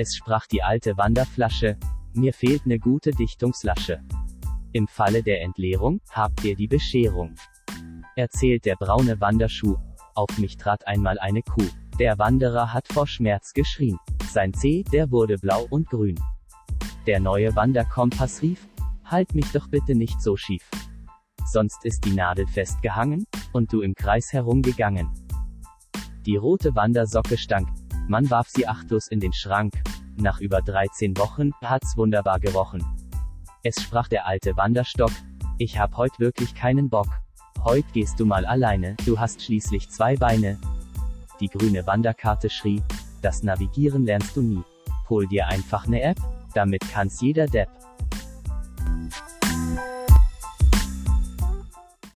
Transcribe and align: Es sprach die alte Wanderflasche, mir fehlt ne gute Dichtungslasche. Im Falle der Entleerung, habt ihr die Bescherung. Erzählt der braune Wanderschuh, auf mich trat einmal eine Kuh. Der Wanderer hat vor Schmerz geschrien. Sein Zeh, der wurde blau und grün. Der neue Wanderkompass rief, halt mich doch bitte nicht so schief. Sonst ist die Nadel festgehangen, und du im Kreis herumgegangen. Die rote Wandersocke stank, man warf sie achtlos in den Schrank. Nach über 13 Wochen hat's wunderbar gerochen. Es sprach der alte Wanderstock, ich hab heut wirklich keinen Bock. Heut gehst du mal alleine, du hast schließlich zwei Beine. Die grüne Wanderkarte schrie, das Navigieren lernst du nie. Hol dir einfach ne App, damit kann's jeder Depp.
Es 0.00 0.14
sprach 0.14 0.46
die 0.46 0.62
alte 0.62 0.96
Wanderflasche, 0.96 1.76
mir 2.14 2.32
fehlt 2.32 2.66
ne 2.66 2.78
gute 2.78 3.10
Dichtungslasche. 3.10 4.00
Im 4.70 4.86
Falle 4.86 5.24
der 5.24 5.42
Entleerung, 5.42 6.00
habt 6.12 6.44
ihr 6.44 6.54
die 6.54 6.68
Bescherung. 6.68 7.34
Erzählt 8.14 8.64
der 8.64 8.76
braune 8.76 9.20
Wanderschuh, 9.20 9.76
auf 10.14 10.38
mich 10.38 10.56
trat 10.56 10.86
einmal 10.86 11.18
eine 11.18 11.42
Kuh. 11.42 11.66
Der 11.98 12.16
Wanderer 12.16 12.72
hat 12.72 12.86
vor 12.86 13.08
Schmerz 13.08 13.52
geschrien. 13.52 13.98
Sein 14.30 14.54
Zeh, 14.54 14.84
der 14.84 15.10
wurde 15.10 15.36
blau 15.36 15.66
und 15.68 15.88
grün. 15.90 16.14
Der 17.08 17.18
neue 17.18 17.56
Wanderkompass 17.56 18.40
rief, 18.40 18.68
halt 19.04 19.34
mich 19.34 19.50
doch 19.50 19.66
bitte 19.66 19.96
nicht 19.96 20.22
so 20.22 20.36
schief. 20.36 20.70
Sonst 21.44 21.84
ist 21.84 22.04
die 22.04 22.12
Nadel 22.12 22.46
festgehangen, 22.46 23.24
und 23.52 23.72
du 23.72 23.80
im 23.80 23.94
Kreis 23.96 24.32
herumgegangen. 24.32 25.10
Die 26.24 26.36
rote 26.36 26.76
Wandersocke 26.76 27.36
stank, 27.36 27.68
man 28.08 28.30
warf 28.30 28.48
sie 28.48 28.66
achtlos 28.66 29.08
in 29.08 29.20
den 29.20 29.32
Schrank. 29.32 29.74
Nach 30.16 30.40
über 30.40 30.60
13 30.62 31.16
Wochen 31.18 31.52
hat's 31.62 31.96
wunderbar 31.96 32.40
gerochen. 32.40 32.84
Es 33.62 33.82
sprach 33.82 34.08
der 34.08 34.26
alte 34.26 34.56
Wanderstock, 34.56 35.12
ich 35.58 35.78
hab 35.78 35.96
heut 35.96 36.18
wirklich 36.18 36.54
keinen 36.54 36.88
Bock. 36.88 37.08
Heut 37.64 37.84
gehst 37.92 38.18
du 38.18 38.24
mal 38.24 38.46
alleine, 38.46 38.96
du 39.04 39.18
hast 39.18 39.42
schließlich 39.42 39.90
zwei 39.90 40.16
Beine. 40.16 40.58
Die 41.40 41.48
grüne 41.48 41.86
Wanderkarte 41.86 42.50
schrie, 42.50 42.82
das 43.22 43.42
Navigieren 43.42 44.04
lernst 44.04 44.36
du 44.36 44.42
nie. 44.42 44.62
Hol 45.08 45.26
dir 45.26 45.48
einfach 45.48 45.86
ne 45.86 46.02
App, 46.02 46.18
damit 46.54 46.82
kann's 46.90 47.20
jeder 47.20 47.46
Depp. 47.46 47.68